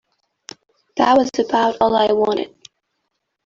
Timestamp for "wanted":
2.11-2.55